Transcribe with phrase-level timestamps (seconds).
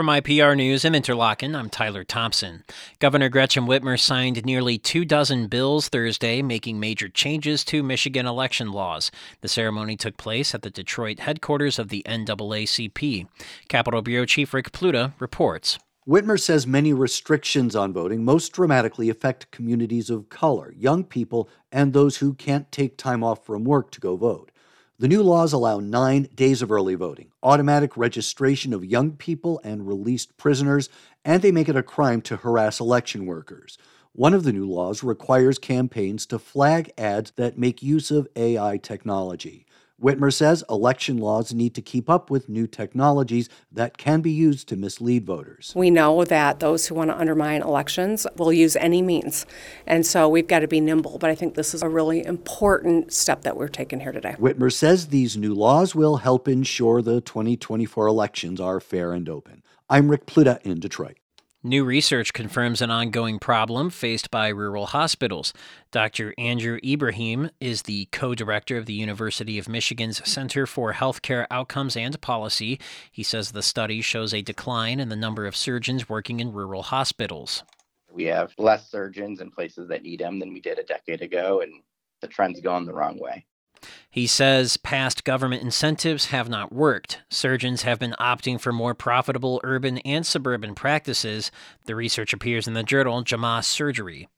[0.00, 2.64] From IPR News in Interlochen, I'm Tyler Thompson.
[3.00, 8.72] Governor Gretchen Whitmer signed nearly two dozen bills Thursday, making major changes to Michigan election
[8.72, 9.10] laws.
[9.42, 13.26] The ceremony took place at the Detroit headquarters of the NAACP.
[13.68, 15.78] Capitol Bureau Chief Rick Pluta reports.
[16.08, 21.92] Whitmer says many restrictions on voting most dramatically affect communities of color, young people, and
[21.92, 24.50] those who can't take time off from work to go vote.
[25.00, 29.88] The new laws allow nine days of early voting, automatic registration of young people and
[29.88, 30.90] released prisoners,
[31.24, 33.78] and they make it a crime to harass election workers.
[34.12, 38.76] One of the new laws requires campaigns to flag ads that make use of AI
[38.76, 39.64] technology.
[40.02, 44.66] Whitmer says election laws need to keep up with new technologies that can be used
[44.68, 45.74] to mislead voters.
[45.76, 49.44] We know that those who want to undermine elections will use any means.
[49.86, 51.18] And so we've got to be nimble.
[51.18, 54.36] But I think this is a really important step that we're taking here today.
[54.38, 59.62] Whitmer says these new laws will help ensure the 2024 elections are fair and open.
[59.90, 61.19] I'm Rick Pluta in Detroit.
[61.62, 65.52] New research confirms an ongoing problem faced by rural hospitals.
[65.90, 66.32] Dr.
[66.38, 71.98] Andrew Ibrahim is the co director of the University of Michigan's Center for Healthcare Outcomes
[71.98, 72.80] and Policy.
[73.12, 76.82] He says the study shows a decline in the number of surgeons working in rural
[76.82, 77.62] hospitals.
[78.10, 81.60] We have less surgeons in places that need them than we did a decade ago,
[81.60, 81.74] and
[82.22, 83.44] the trend's going the wrong way.
[84.10, 87.20] He says past government incentives have not worked.
[87.30, 91.50] Surgeons have been opting for more profitable urban and suburban practices.
[91.86, 94.28] The research appears in the journal JAMA Surgery.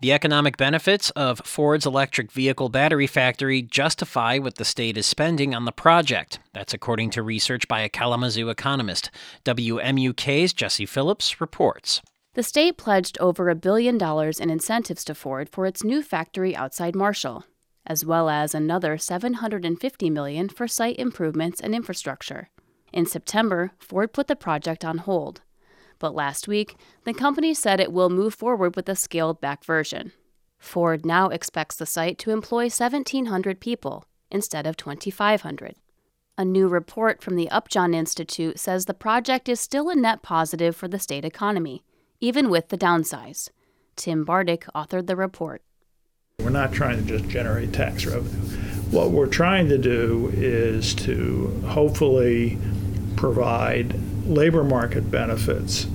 [0.00, 5.54] The economic benefits of Ford's electric vehicle battery factory justify what the state is spending
[5.54, 6.40] on the project.
[6.52, 9.12] That's according to research by a Kalamazoo economist.
[9.44, 12.02] WMUK's Jesse Phillips reports.
[12.34, 16.56] The state pledged over a billion dollars in incentives to Ford for its new factory
[16.56, 17.44] outside Marshall
[17.86, 22.50] as well as another 750 million for site improvements and infrastructure.
[22.92, 25.40] In September, Ford put the project on hold,
[25.98, 30.12] but last week, the company said it will move forward with a scaled back version.
[30.58, 35.76] Ford now expects the site to employ 1,700 people instead of 2,500.
[36.38, 40.74] A new report from the Upjohn Institute says the project is still a net positive
[40.74, 41.84] for the state economy,
[42.20, 43.50] even with the downsize.
[43.96, 45.62] Tim Bartik authored the report.
[46.42, 48.48] We're not trying to just generate tax revenue.
[48.90, 52.58] What we're trying to do is to hopefully
[53.16, 53.94] provide
[54.26, 55.86] labor market benefits.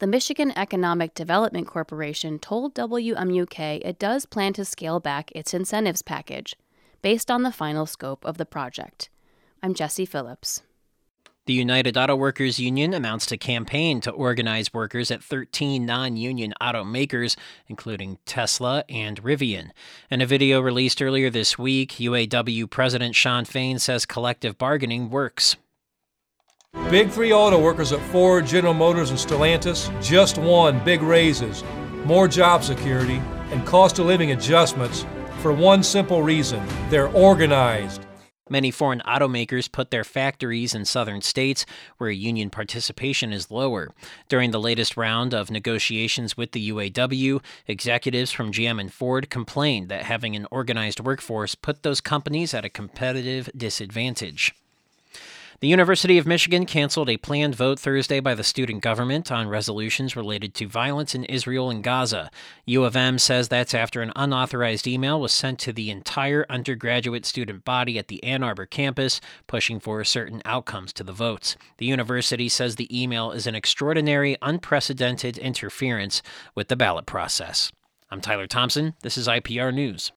[0.00, 6.02] The Michigan Economic Development Corporation told WMUK it does plan to scale back its incentives
[6.02, 6.56] package
[7.00, 9.08] based on the final scope of the project.
[9.62, 10.62] I'm Jesse Phillips.
[11.46, 16.54] The United Auto Workers Union announced a campaign to organize workers at 13 non union
[16.58, 17.36] automakers,
[17.68, 19.68] including Tesla and Rivian.
[20.10, 25.56] In a video released earlier this week, UAW President Shawn Fain says collective bargaining works.
[26.88, 31.62] Big three auto workers at Ford, General Motors, and Stellantis just won big raises,
[32.06, 35.04] more job security, and cost of living adjustments
[35.42, 38.00] for one simple reason they're organized.
[38.50, 41.64] Many foreign automakers put their factories in southern states
[41.96, 43.88] where union participation is lower.
[44.28, 49.88] During the latest round of negotiations with the UAW, executives from GM and Ford complained
[49.88, 54.54] that having an organized workforce put those companies at a competitive disadvantage.
[55.60, 60.16] The University of Michigan canceled a planned vote Thursday by the student government on resolutions
[60.16, 62.30] related to violence in Israel and Gaza.
[62.66, 67.24] U of M says that's after an unauthorized email was sent to the entire undergraduate
[67.24, 71.56] student body at the Ann Arbor campus, pushing for certain outcomes to the votes.
[71.78, 76.20] The university says the email is an extraordinary, unprecedented interference
[76.56, 77.70] with the ballot process.
[78.10, 78.94] I'm Tyler Thompson.
[79.02, 80.10] This is IPR News.